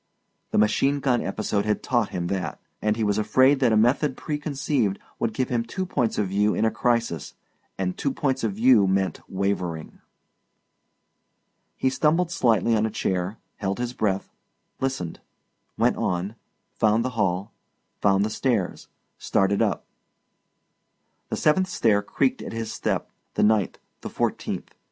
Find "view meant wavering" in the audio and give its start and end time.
8.53-9.99